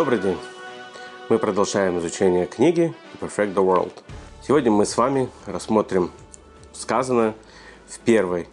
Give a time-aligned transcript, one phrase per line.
[0.00, 0.38] Добрый день!
[1.28, 3.92] Мы продолжаем изучение книги «To Perfect the World».
[4.42, 6.10] Сегодня мы с вами рассмотрим
[6.72, 7.34] сказанное
[7.86, 8.48] в первой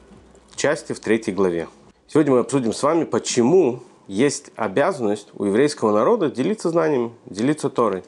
[0.58, 1.70] части, в третьей главе.
[2.06, 8.04] Сегодня мы обсудим с вами, почему есть обязанность у еврейского народа делиться знаниями, делиться Торой.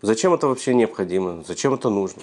[0.00, 1.42] Зачем это вообще необходимо?
[1.48, 2.22] Зачем это нужно?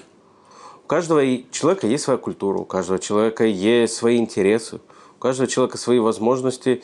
[0.86, 4.80] У каждого человека есть своя культура, у каждого человека есть свои интересы,
[5.18, 6.82] у каждого человека свои возможности,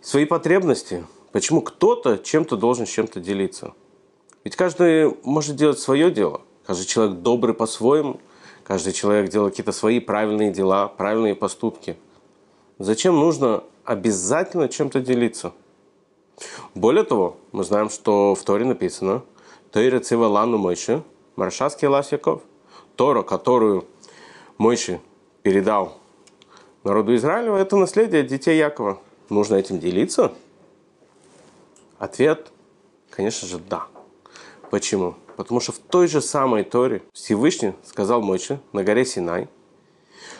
[0.00, 3.72] свои потребности– Почему кто-то чем-то должен с чем-то делиться?
[4.42, 6.42] Ведь каждый может делать свое дело.
[6.66, 8.20] Каждый человек добрый по-своему.
[8.64, 11.96] Каждый человек делает какие-то свои правильные дела, правильные поступки.
[12.78, 15.52] Зачем нужно обязательно чем-то делиться?
[16.74, 19.22] Более того, мы знаем, что в Торе написано
[19.70, 21.02] «Тойра цива лану Мойши,
[21.36, 22.42] Маршаский лас Яков».
[22.96, 23.84] Тора, которую
[24.58, 25.00] Мойши
[25.42, 25.98] передал
[26.82, 28.98] народу Израиля, это наследие детей Якова.
[29.28, 30.32] Нужно этим делиться–
[32.00, 32.50] Ответ,
[33.10, 33.86] конечно же, да.
[34.70, 35.16] Почему?
[35.36, 39.48] Потому что в той же самой Торе Всевышний сказал Мойше на горе Синай,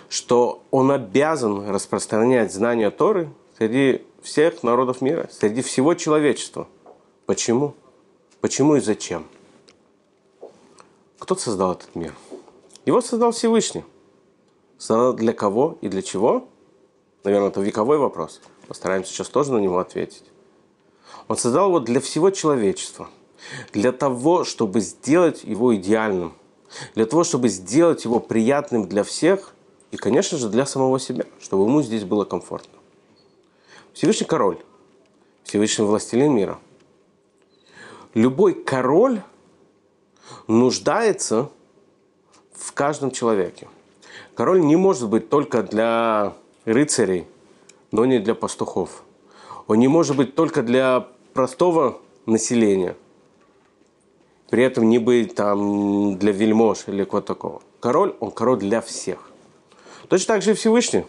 [0.08, 6.66] что он обязан распространять знания Торы среди всех народов мира, среди всего человечества.
[7.26, 7.74] Почему?
[8.40, 9.26] Почему и зачем?
[11.18, 12.14] Кто создал этот мир?
[12.86, 13.84] Его создал Всевышний.
[14.78, 16.48] Создал для кого и для чего?
[17.22, 18.40] Наверное, это вековой вопрос.
[18.66, 20.29] Постараемся сейчас тоже на него ответить.
[21.30, 23.08] Он создал его для всего человечества.
[23.72, 26.32] Для того, чтобы сделать его идеальным.
[26.96, 29.54] Для того, чтобы сделать его приятным для всех.
[29.92, 31.26] И, конечно же, для самого себя.
[31.40, 32.76] Чтобы ему здесь было комфортно.
[33.92, 34.58] Всевышний король.
[35.44, 36.58] Всевышний властелин мира.
[38.14, 39.22] Любой король
[40.48, 41.48] нуждается
[42.52, 43.68] в каждом человеке.
[44.34, 46.32] Король не может быть только для
[46.64, 47.28] рыцарей,
[47.92, 49.04] но не для пастухов.
[49.68, 52.96] Он не может быть только для простого населения.
[54.50, 57.62] При этом не быть там для вельмож или кого-то такого.
[57.78, 59.30] Король, он король для всех.
[60.08, 61.04] Точно так же и Всевышний,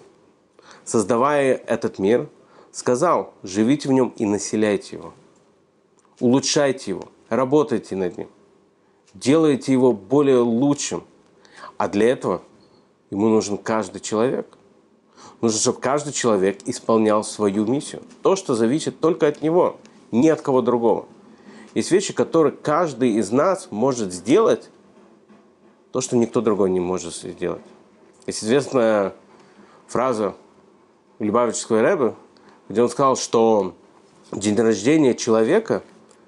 [0.86, 2.30] создавая этот мир,
[2.72, 5.14] сказал, живите в нем и населяйте его.
[6.20, 8.28] Улучшайте его, работайте над ним.
[9.16, 11.04] Делайте его более лучшим.
[11.78, 12.44] А для этого
[13.10, 14.48] ему нужен каждый человек.
[15.42, 18.04] Нужно, чтобы каждый человек исполнял свою миссию.
[18.22, 19.78] То, что зависит только от него–
[20.12, 21.06] ни от кого другого.
[21.74, 24.70] Есть вещи, которые каждый из нас может сделать,
[25.92, 27.62] то, что никто другой не может сделать.
[28.28, 29.14] Есть известная
[29.88, 30.36] фраза
[31.20, 32.16] Любавического Рэба,
[32.70, 33.74] где он сказал, что
[34.32, 35.84] день рождения человека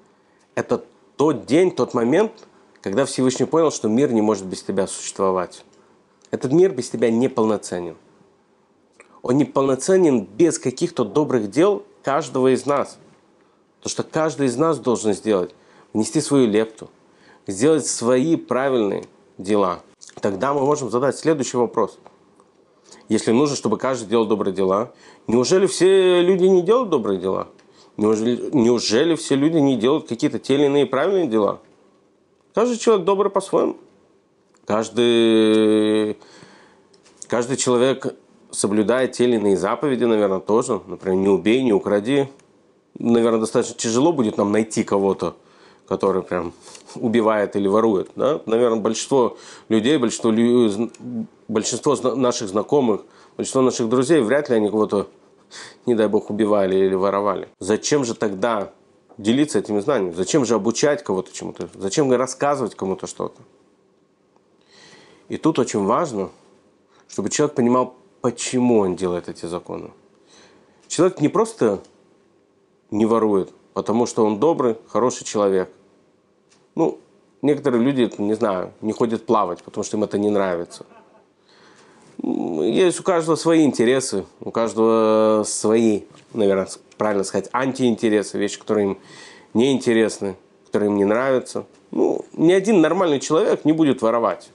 [0.54, 0.84] –это
[1.16, 2.32] тот день, тот момент,
[2.80, 5.64] когда Всевышний понял, что мир не может без тебя существовать.
[6.30, 7.96] Этот мир без тебя неполноценен.
[9.22, 12.98] Он неполноценен без каких-то добрых дел каждого из нас–
[13.84, 15.54] то, что каждый из нас должен сделать,
[15.92, 16.88] внести свою лепту,
[17.46, 19.04] сделать свои правильные
[19.36, 19.82] дела.
[20.22, 21.98] Тогда мы можем задать следующий вопрос.
[23.10, 24.94] Если нужно, чтобы каждый делал добрые дела,
[25.26, 27.48] неужели все люди не делают добрые дела?
[27.98, 31.60] Неужели, неужели все люди не делают какие-то те или иные правильные дела?
[32.54, 33.76] Каждый человек добрый по-своему.
[34.64, 36.16] Каждый,
[37.28, 38.16] каждый человек
[38.50, 40.80] соблюдает те или иные заповеди, наверное, тоже.
[40.86, 42.30] Например, не убей, не укради,
[42.98, 45.36] наверное, достаточно тяжело будет нам найти кого-то,
[45.86, 46.52] который прям
[46.94, 48.10] убивает или ворует.
[48.16, 48.40] Да?
[48.46, 49.36] Наверное, большинство
[49.68, 50.32] людей, большинство,
[51.48, 53.02] большинство наших знакомых,
[53.36, 55.08] большинство наших друзей, вряд ли они кого-то,
[55.86, 57.48] не дай бог, убивали или воровали.
[57.58, 58.72] Зачем же тогда
[59.18, 60.14] делиться этими знаниями?
[60.14, 61.68] Зачем же обучать кого-то чему-то?
[61.74, 63.40] Зачем рассказывать кому-то что-то?
[65.28, 66.30] И тут очень важно,
[67.08, 69.90] чтобы человек понимал, почему он делает эти законы.
[70.88, 71.80] Человек не просто
[72.90, 75.70] не ворует, потому что он добрый, хороший человек.
[76.74, 76.98] Ну,
[77.42, 80.86] некоторые люди, не знаю, не ходят плавать, потому что им это не нравится.
[82.22, 86.02] Есть у каждого свои интересы, у каждого свои,
[86.32, 88.98] наверное, правильно сказать, антиинтересы, вещи, которые им
[89.52, 91.66] не интересны, которые им не нравятся.
[91.90, 94.50] Ну, ни один нормальный человек не будет воровать.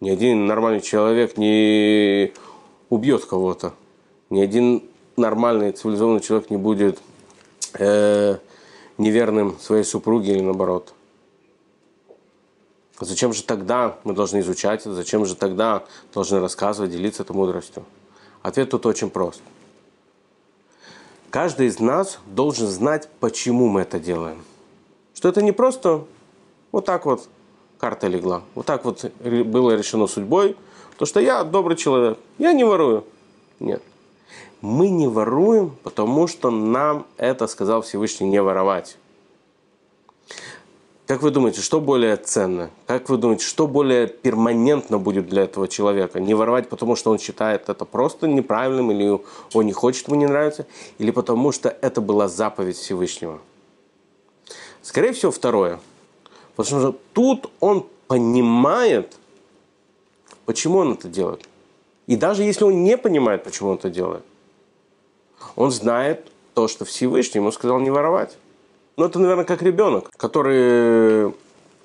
[0.00, 2.32] Ни один нормальный человек не
[2.90, 3.72] убьет кого-то.
[4.30, 4.82] Ни один
[5.16, 6.98] нормальный цивилизованный человек не будет
[7.74, 8.38] э,
[8.98, 10.94] неверным своей супруге или наоборот.
[13.00, 14.94] Зачем же тогда мы должны изучать это?
[14.94, 15.84] Зачем же тогда
[16.14, 17.84] должны рассказывать, делиться этой мудростью?
[18.42, 19.40] Ответ тут очень прост.
[21.30, 24.44] Каждый из нас должен знать, почему мы это делаем.
[25.14, 26.04] Что это не просто
[26.72, 27.28] вот так вот
[27.78, 28.42] карта легла.
[28.54, 30.56] Вот так вот было решено судьбой.
[30.98, 33.04] То, что я добрый человек, я не ворую.
[33.60, 33.82] Нет.
[34.62, 38.96] Мы не воруем, потому что нам это сказал Всевышний не воровать.
[41.08, 42.70] Как вы думаете, что более ценно?
[42.86, 46.20] Как вы думаете, что более перманентно будет для этого человека?
[46.20, 49.20] Не воровать, потому что он считает это просто неправильным, или
[49.52, 50.64] он не хочет, ему не нравится,
[50.98, 53.40] или потому что это была заповедь Всевышнего?
[54.80, 55.80] Скорее всего, второе.
[56.54, 59.16] Потому что тут он понимает,
[60.46, 61.48] почему он это делает.
[62.06, 64.22] И даже если он не понимает, почему он это делает,
[65.56, 68.36] он знает то, что Всевышний ему сказал не воровать.
[68.96, 71.32] Ну, это, наверное, как ребенок, который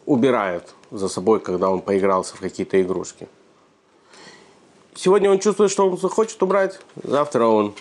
[0.05, 3.27] убирает за собой, когда он поигрался в какие-то игрушки.
[4.95, 7.75] Сегодня он чувствует, что он захочет убрать, завтра он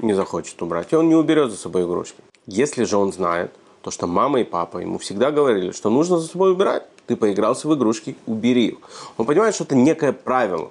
[0.00, 2.16] не захочет убрать, и он не уберет за собой игрушки.
[2.46, 3.52] Если же он знает,
[3.82, 7.68] то что мама и папа ему всегда говорили, что нужно за собой убирать, ты поигрался
[7.68, 8.78] в игрушки, убери их.
[9.16, 10.70] Он понимает, что это некое правило.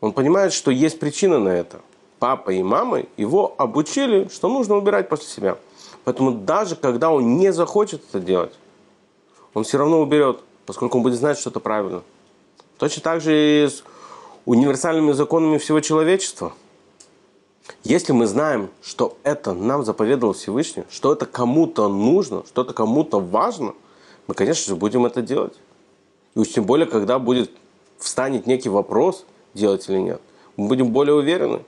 [0.00, 1.80] Он понимает, что есть причина на это.
[2.22, 5.58] Папа и мама его обучили, что нужно убирать после себя.
[6.04, 8.52] Поэтому даже когда он не захочет это делать,
[9.54, 12.04] он все равно уберет, поскольку он будет знать, что это правильно.
[12.78, 13.82] Точно так же и с
[14.44, 16.52] универсальными законами всего человечества.
[17.82, 23.18] Если мы знаем, что это нам заповедовал Всевышний, что это кому-то нужно, что это кому-то
[23.18, 23.74] важно,
[24.28, 25.54] мы, конечно же, будем это делать.
[26.36, 27.50] И уж тем более, когда будет
[27.98, 29.24] встанет некий вопрос,
[29.54, 30.20] делать или нет,
[30.56, 31.62] мы будем более уверены.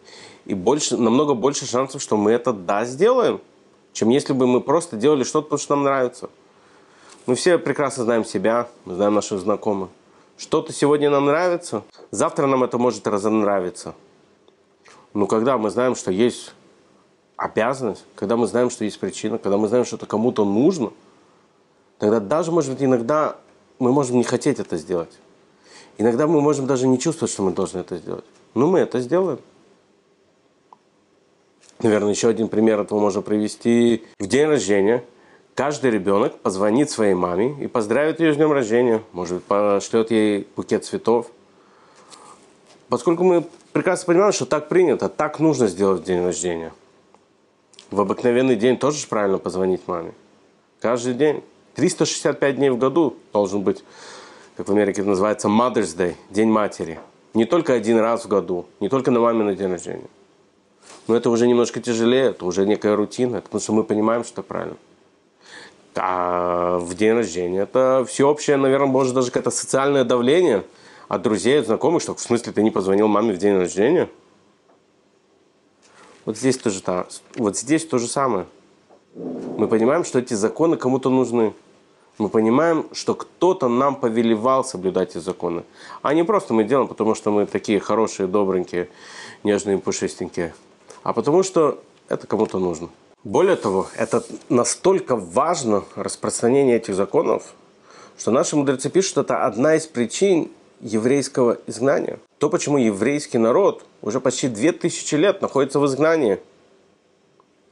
[0.47, 3.41] И больше, намного больше шансов, что мы это да сделаем
[3.95, 6.29] чем если бы мы просто делали что-то, потому что нам нравится.
[7.27, 9.89] Мы все прекрасно знаем себя, мы знаем наших знакомых.
[10.37, 13.95] Что-то сегодня нам нравится, завтра нам это может разонравиться.
[15.15, 16.53] Но когда мы знаем, что есть
[17.37, 20.93] обязанность, когда мы знаем, что есть причина, когда мы знаем, что это кому-то нужно,
[21.99, 23.37] тогда даже, может быть, иногда
[23.79, 25.13] мы можем не хотеть это сделать.
[25.99, 28.25] Иногда мы можем даже не чувствовать, что мы должны это сделать.
[28.55, 29.39] Но мы это сделаем.
[31.85, 34.05] Наверное, еще один пример этого можно привести.
[34.19, 35.05] В день рождения
[35.55, 39.03] каждый ребенок позвонит своей маме и поздравит ее с днем рождения.
[39.13, 41.27] Может быть, пошлет ей букет цветов.
[42.89, 43.45] Поскольку мы
[43.75, 46.73] прекрасно понимаем, что так принято, так нужно сделать в день рождения.
[47.91, 50.15] В обыкновенный день тоже правильно позвонить маме.
[50.81, 51.45] Каждый день.
[51.75, 53.85] 365 дней в году должен быть,
[54.57, 56.99] как в Америке это называется, Mother's Day, День матери.
[57.35, 60.09] Не только один раз в году, не только на маме день рождения.
[61.07, 64.43] Но это уже немножко тяжелее, это уже некая рутина, потому что мы понимаем, что это
[64.43, 64.77] правильно.
[65.97, 70.65] А в день рождения это всеобщее, наверное, может даже какое-то социальное давление
[71.09, 74.09] от друзей, от знакомых, что в смысле ты не позвонил маме в день рождения?
[76.25, 77.07] Вот здесь тоже та,
[77.37, 78.47] вот здесь то же самое.
[79.15, 81.53] Мы понимаем, что эти законы кому-то нужны.
[82.17, 85.65] Мы понимаем, что кто-то нам повелевал соблюдать эти законы.
[86.01, 88.89] А не просто мы делаем, потому что мы такие хорошие, добренькие,
[89.43, 90.55] нежные, пушистенькие
[91.05, 92.89] а потому что это кому-то нужно.
[93.23, 97.55] Более того, это настолько важно, распространение этих законов,
[98.19, 102.19] что наши мудрецы пишут, что это одна из причин еврейского изгнания.
[102.39, 106.41] То, почему еврейский народ уже почти две тысячи лет находится в изгнании.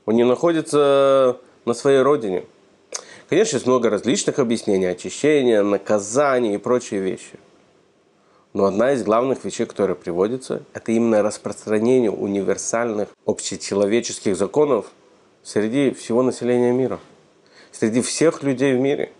[0.06, 2.44] Он не находится на своей родине.
[3.28, 7.38] Конечно, есть много различных объяснений, очищения, наказания и прочие вещи–
[8.52, 14.86] но одна из главных вещей, которая приводится, это именно распространение универсальных общечеловеческих законов
[15.42, 17.00] среди всего населения мира,
[17.70, 19.10] среди всех людей в мире.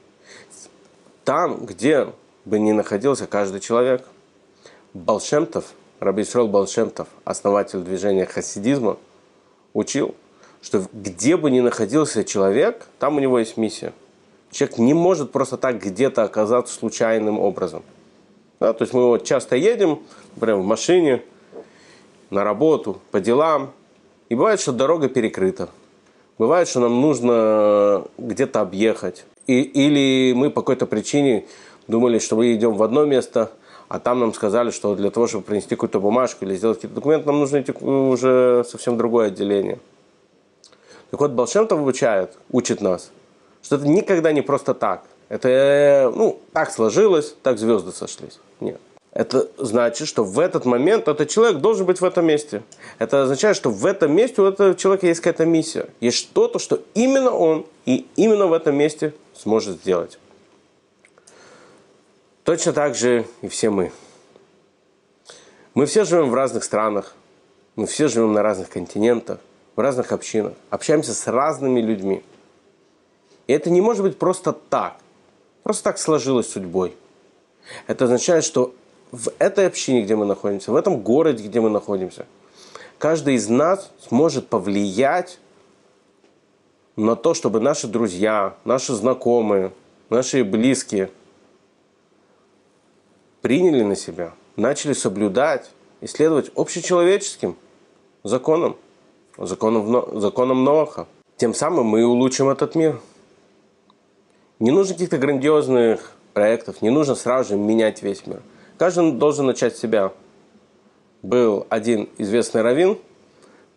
[1.24, 2.08] Там, где
[2.44, 4.04] бы ни находился каждый человек.
[4.92, 8.98] Балшемтов, Раби Исрол Балшемтов, основатель движения хасидизма,
[9.72, 10.14] учил,
[10.60, 13.94] что где бы ни находился человек, там у него есть миссия.
[14.50, 17.82] Человек не может просто так где-то оказаться случайным образом–
[18.62, 19.98] да, то есть мы вот часто едем,
[20.38, 21.24] прям в машине,
[22.30, 23.72] на работу, по делам.
[24.28, 25.68] И бывает, что дорога перекрыта.
[26.38, 29.24] Бывает, что нам нужно где-то объехать.
[29.48, 31.44] И, или мы по какой-то причине
[31.88, 33.50] думали, что мы идем в одно место,
[33.88, 37.26] а там нам сказали, что для того, чтобы принести какую-то бумажку или сделать какие-то документы,
[37.26, 39.80] нам нужно идти уже совсем другое отделение.
[41.10, 43.10] Так вот, Балшемтов обучает, учит нас,
[43.60, 45.02] что это никогда не просто так.
[45.32, 48.38] Это, ну, так сложилось, так звезды сошлись.
[48.60, 48.78] Нет.
[49.12, 52.62] Это значит, что в этот момент этот человек должен быть в этом месте.
[52.98, 55.86] Это означает, что в этом месте у этого человека есть какая-то миссия.
[56.00, 60.18] Есть что-то, что именно он и именно в этом месте сможет сделать.
[62.44, 63.90] Точно так же и все мы.
[65.72, 67.14] Мы все живем в разных странах,
[67.74, 69.38] мы все живем на разных континентах,
[69.76, 72.22] в разных общинах, общаемся с разными людьми.
[73.46, 74.98] И это не может быть просто так.
[75.62, 76.94] Просто так сложилось судьбой.
[77.86, 78.74] Это означает, что
[79.12, 82.26] в этой общине, где мы находимся, в этом городе, где мы находимся,
[82.98, 85.38] каждый из нас сможет повлиять
[86.96, 89.72] на то, чтобы наши друзья, наши знакомые,
[90.10, 91.10] наши близкие
[93.40, 97.56] приняли на себя, начали соблюдать, исследовать общечеловеческим
[98.24, 98.76] законам,
[99.36, 101.06] законам, законам Ноаха.
[101.36, 103.00] Тем самым мы улучшим этот мир.
[104.62, 108.42] Не нужно каких-то грандиозных проектов, не нужно сразу же менять весь мир.
[108.78, 110.12] Каждый должен начать с себя.
[111.20, 112.96] Был один известный раввин,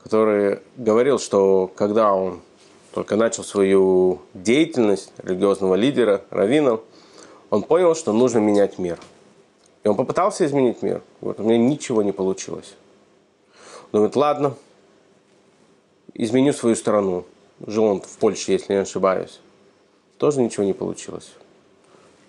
[0.03, 2.39] который говорил, что когда он
[2.93, 6.79] только начал свою деятельность религиозного лидера, раввина,
[7.49, 8.99] он понял, что нужно менять мир.
[9.83, 11.01] И он попытался изменить мир.
[11.19, 12.75] Вот у меня ничего не получилось.
[13.91, 14.53] Говорит, ладно,
[16.13, 17.25] изменю свою страну.
[17.65, 19.39] Жил он в Польше, если не ошибаюсь.
[20.17, 21.33] Тоже ничего не получилось.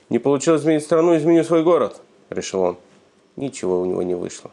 [0.08, 2.00] Не получилось изменить страну, изменю свой город,
[2.30, 2.76] решил он.
[3.36, 4.50] Ничего у него не вышло.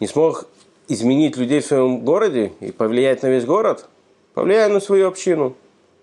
[0.00, 0.46] Не смог
[0.88, 3.88] изменить людей в своем городе и повлиять на весь город,
[4.34, 5.54] повлияю на свою общину.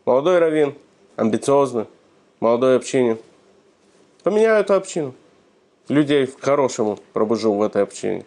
[0.05, 0.73] Молодой раввин,
[1.15, 1.85] амбициозный,
[2.39, 3.17] молодой общине.
[4.23, 5.13] Поменяю эту общину.
[5.89, 8.25] Людей к хорошему пробужу в этой общине.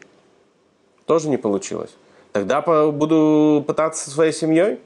[1.06, 1.90] Тоже не получилось.
[2.32, 4.78] Тогда буду пытаться со своей семьей.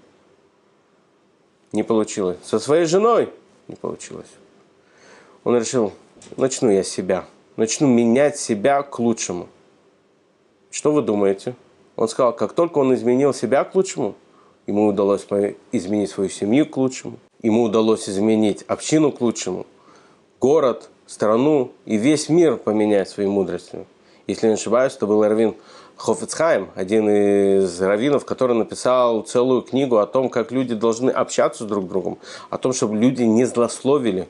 [1.73, 2.39] Не получилось.
[2.43, 3.31] Со своей женой
[3.69, 4.29] не получилось.
[5.45, 5.93] Он решил,
[6.37, 7.25] начну я себя.
[7.57, 9.49] Начну менять себя к лучшему.
[10.71, 11.55] Что вы думаете?
[11.97, 14.15] Он сказал, как только он изменил себя к лучшему,
[14.67, 15.27] ему удалось
[15.73, 19.67] изменить свою семью к лучшему, ему удалось изменить общину к лучшему,
[20.41, 23.87] город, страну и весь мир поменять своей мудростью.
[24.29, 25.57] Если не ошибаюсь, то был Эрвин
[25.99, 31.87] Хофицхайм, один из раввинов, который написал целую книгу о том, как люди должны общаться друг
[31.87, 32.19] с другом,
[32.51, 34.29] о том, чтобы люди не злословили.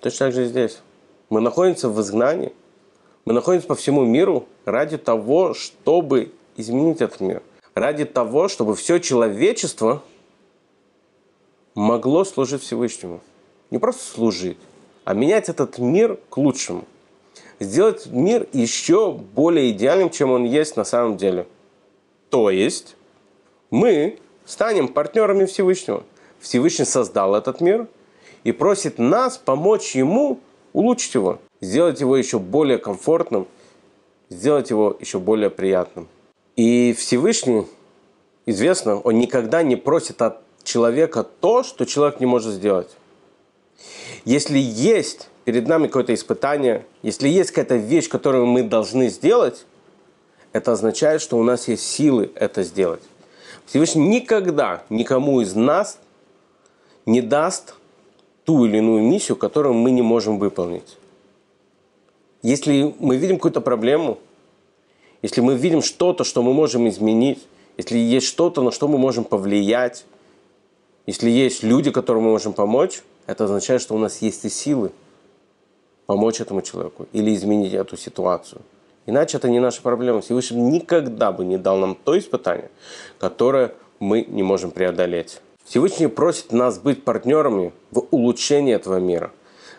[0.00, 0.78] Точно так же здесь.
[1.30, 2.52] Мы находимся в изгнании,
[3.24, 7.42] мы находимся по всему миру ради того, чтобы изменить этот мир.
[7.74, 10.00] Ради того, чтобы все человечество
[11.74, 13.20] могло служить Всевышнему.
[13.70, 14.58] Не просто служить,
[15.04, 16.84] а менять этот мир к лучшему.
[17.60, 21.46] Сделать мир еще более идеальным, чем он есть на самом деле.
[22.30, 22.96] То есть
[23.70, 26.04] мы станем партнерами Всевышнего.
[26.40, 27.86] Всевышний создал этот мир
[28.44, 30.40] и просит нас помочь ему
[30.72, 33.48] улучшить его сделать его еще более комфортным,
[34.28, 36.08] сделать его еще более приятным.
[36.56, 37.66] И Всевышний,
[38.44, 42.90] известно, он никогда не просит от человека то, что человек не может сделать.
[44.24, 49.64] Если есть перед нами какое-то испытание, если есть какая-то вещь, которую мы должны сделать,
[50.52, 53.02] это означает, что у нас есть силы это сделать.
[53.66, 55.98] Всевышний никогда никому из нас
[57.06, 57.74] не даст
[58.44, 60.96] ту или иную миссию, которую мы не можем выполнить.
[62.42, 64.18] Если мы видим какую-то проблему,
[65.22, 67.46] если мы видим что-то, что мы можем изменить,
[67.76, 70.04] если есть что-то, на что мы можем повлиять,
[71.06, 74.90] если есть люди, которым мы можем помочь, это означает, что у нас есть и силы
[76.06, 78.62] помочь этому человеку или изменить эту ситуацию.
[79.06, 80.20] Иначе это не наша проблема.
[80.20, 82.70] Всевышний никогда бы не дал нам то испытание,
[83.18, 85.40] которое мы не можем преодолеть.
[85.64, 89.30] Всевышний просит нас быть партнерами в улучшении этого мира,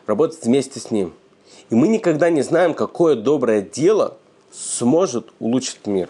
[0.05, 1.13] работать вместе с ним–
[1.69, 4.17] и мы никогда не знаем, какое доброе дело
[4.51, 6.09] сможет улучшить мир.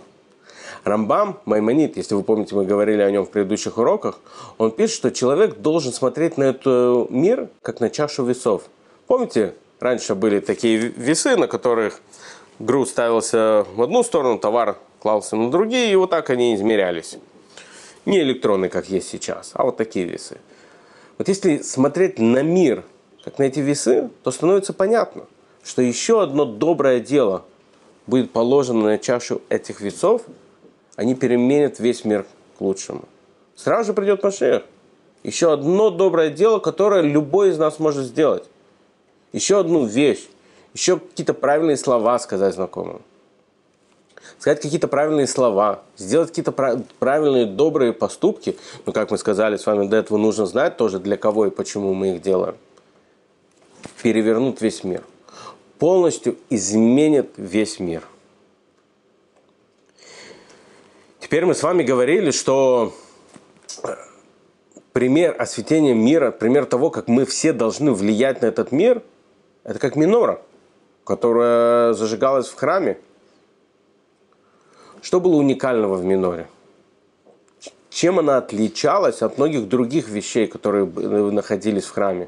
[0.84, 4.20] Рамбам, Маймонит, если вы помните, мы говорили о нем в предыдущих уроках,
[4.58, 8.64] он пишет, что человек должен смотреть на этот мир, как на чашу весов.
[9.08, 12.02] Помните, раньше были такие весы, на которых
[12.60, 17.18] груз ставился в одну сторону, товар клался на другие, и вот так они измерялись.
[18.06, 20.40] Не электронные, как есть сейчас, а вот такие весы.
[21.18, 22.84] Вот если смотреть на мир,
[23.24, 25.26] как на эти весы, то становится понятно,
[25.64, 27.46] что еще одно доброе дело
[28.08, 30.24] будет положено на чашу этих весов,
[30.96, 32.26] они переменят весь мир
[32.58, 33.04] к лучшему.
[33.56, 34.64] Сразу же придет Машех.
[35.24, 38.44] Еще одно доброе дело, которое любой из нас может сделать.
[39.34, 40.26] Еще одну вещь.
[40.74, 43.02] Еще какие-то правильные слова сказать знакомым.
[44.40, 45.84] Сказать какие-то правильные слова.
[45.98, 46.54] Сделать какие-то
[47.00, 48.58] правильные, добрые поступки.
[48.86, 51.94] Но, как мы сказали с вами до этого, нужно знать тоже, для кого и почему
[51.94, 52.56] мы их делаем.
[54.02, 55.04] Перевернут весь мир
[55.84, 58.04] полностью изменит весь мир.
[61.20, 62.94] Теперь мы с вами говорили, что
[64.94, 69.04] пример осветения мира, пример того, как мы все должны влиять на этот мир,
[69.64, 70.42] это как минора,
[71.06, 72.98] которая зажигалась в храме.
[75.02, 76.48] Что было уникального в миноре?
[77.90, 82.28] Чем она отличалась от многих других вещей, которые находились в храме?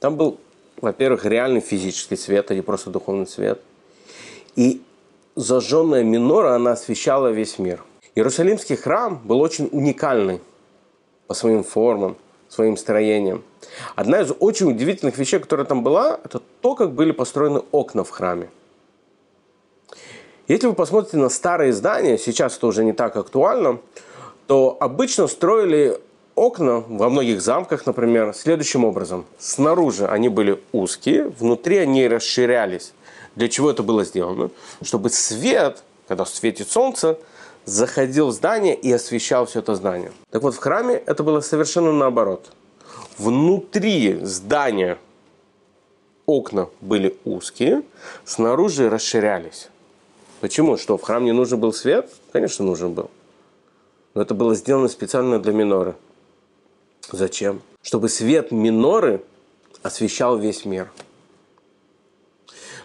[0.00, 0.38] Там был
[0.82, 3.60] во-первых, реальный физический свет, а не просто духовный свет.
[4.56, 4.82] И
[5.36, 7.84] зажженная минора, она освещала весь мир.
[8.16, 10.40] Иерусалимский храм был очень уникальный
[11.28, 12.16] по своим формам,
[12.52, 13.42] своим строением.
[13.96, 18.10] Одна из очень удивительных вещей, которая там была, это то, как были построены окна в
[18.10, 18.50] храме.
[20.48, 23.78] Если вы посмотрите на старые здания, сейчас это уже не так актуально,
[24.46, 25.98] то обычно строили
[26.34, 29.24] окна во многих замках, например, следующим образом.
[29.38, 32.92] Снаружи они были узкие, внутри они расширялись.
[33.34, 34.50] Для чего это было сделано?
[34.82, 37.18] Чтобы свет, когда светит солнце,
[37.64, 40.12] заходил в здание и освещал все это здание.
[40.30, 42.52] Так вот, в храме это было совершенно наоборот.
[43.18, 44.98] Внутри здания
[46.26, 47.82] окна были узкие,
[48.24, 49.68] снаружи расширялись.
[50.40, 50.76] Почему?
[50.76, 52.10] Что, в храм не нужен был свет?
[52.32, 53.10] Конечно, нужен был.
[54.14, 55.94] Но это было сделано специально для миноры.
[57.10, 57.62] Зачем?
[57.82, 59.22] Чтобы свет миноры
[59.82, 60.90] освещал весь мир.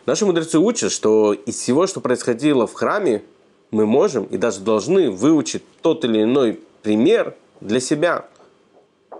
[0.05, 3.23] Наши мудрецы учат, что из всего, что происходило в храме,
[3.71, 8.25] мы можем и даже должны выучить тот или иной пример для себя.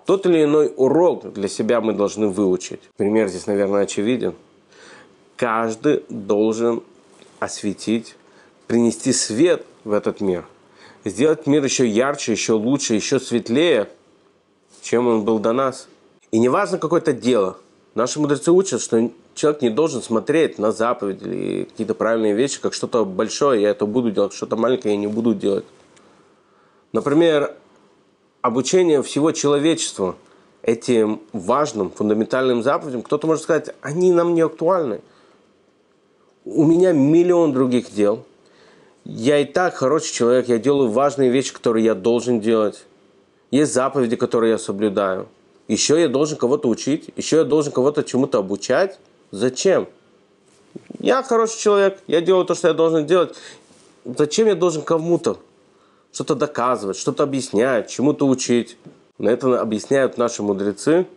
[0.06, 2.80] Тот или иной урок для себя мы должны выучить.
[2.96, 4.36] Пример здесь, наверное, очевиден.
[5.36, 6.82] Каждый должен
[7.40, 8.16] осветить
[8.68, 10.46] принести свет в этот мир,
[11.06, 13.90] сделать мир еще ярче, еще лучше, еще светлее,
[14.82, 15.88] чем он был до нас.
[16.32, 17.58] И не важно какое-то дело.
[17.96, 22.74] Наши мудрецы учат, что человек не должен смотреть на заповеди или какие-то правильные вещи, как
[22.74, 25.66] что-то большое, я это буду делать, что-то маленькое я не буду делать.
[26.92, 27.54] Например,
[28.42, 30.16] обучение всего человечества
[30.62, 35.02] этим важным, фундаментальным заповедям, кто-то может сказать, они нам не актуальны.
[36.44, 38.24] У меня миллион других дел–
[39.10, 42.84] я и так хороший человек, я делаю важные вещи, которые я должен делать.
[43.52, 45.30] Есть заповеди, которые я соблюдаю.
[45.70, 49.00] Еще я должен кого-то учить, еще я должен кого-то чему-то обучать.
[49.32, 49.88] Зачем?
[51.00, 53.36] Я хороший человек, я делаю то, что я должен делать.
[54.06, 55.40] Зачем я должен кому-то
[56.12, 58.78] что-то доказывать, что-то объяснять, чему-то учить?
[59.18, 61.08] На это объясняют наши мудрецы.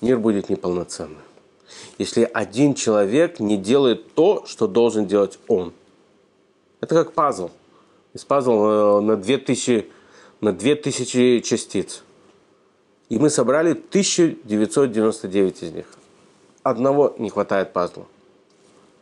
[0.00, 1.18] Мир будет неполноценным.
[1.98, 5.72] Если один человек не делает то, что должен делать он–
[6.80, 7.50] это как пазл.
[8.14, 9.90] Из пазл э, на 2000,
[10.40, 12.02] на 2000 частиц.
[13.08, 15.86] И мы собрали 1999 из них.
[16.68, 18.04] Одного не хватает пазла.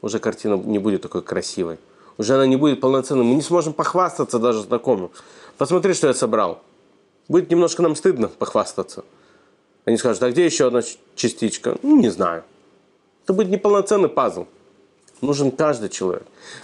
[0.00, 1.78] Уже картина не будет такой красивой.
[2.16, 3.24] Уже она не будет полноценной.
[3.24, 5.10] Мы не сможем похвастаться даже знакомым.
[5.58, 6.60] Посмотри, что я собрал.
[7.26, 9.04] Будет немножко нам стыдно похвастаться.
[9.84, 10.82] Они скажут, а где еще одна
[11.16, 11.76] частичка?
[11.82, 12.44] Ну, не знаю.
[13.24, 14.46] Это будет неполноценный пазл.
[15.20, 16.22] Нужен каждый человек.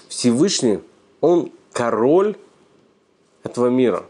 [0.09, 0.79] Всевышний
[1.21, 2.37] он король
[3.43, 4.05] этого мира.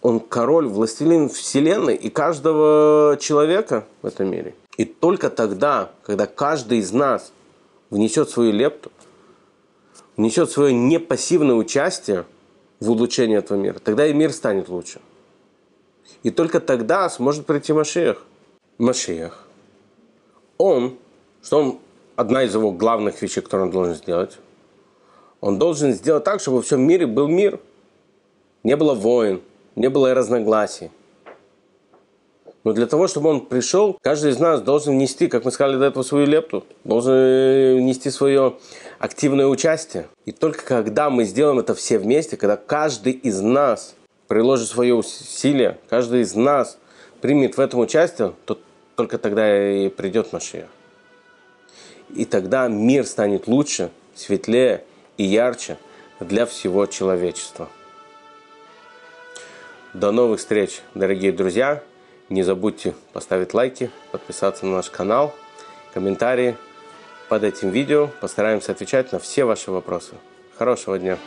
[0.00, 4.54] Он король, властелин вселенной и каждого человека в этом мире.
[4.76, 7.32] И только тогда, когда каждый из нас
[7.90, 8.90] внесет свою лепту,
[10.16, 12.24] внесет свое непассивное участие
[12.78, 15.00] в улучшение этого мира, тогда и мир станет лучше.
[16.22, 18.24] И только тогда сможет прийти Машиах.
[18.78, 19.46] Машиах.
[20.58, 20.98] Он,
[21.42, 21.78] что он,
[22.16, 24.38] одна из его главных вещей, которую он должен сделать,
[25.40, 27.60] он должен сделать так, чтобы во всем мире был мир.
[28.62, 29.40] Не было войн,
[29.74, 30.90] не было разногласий.
[32.62, 35.86] Но для того, чтобы он пришел, каждый из нас должен нести, как мы сказали до
[35.86, 38.58] этого, свою лепту, должен нести свое
[38.98, 40.08] активное участие.
[40.26, 43.94] И только когда мы сделаем это все вместе, когда каждый из нас
[44.28, 46.78] приложит свое усилие, каждый из нас
[47.22, 48.58] примет в этом участие, то
[48.94, 50.68] только тогда и придет Машия.
[52.14, 54.84] И тогда мир станет лучше, светлее,
[55.16, 55.78] и ярче
[56.18, 57.68] для всего человечества.
[59.92, 61.82] До новых встреч, дорогие друзья!
[62.30, 65.34] Не забудьте поставить лайки, подписаться на наш канал,
[65.92, 66.56] комментарии
[67.28, 68.08] под этим видео.
[68.20, 70.14] Постараемся отвечать на все ваши вопросы.
[70.56, 71.18] Хорошего дня!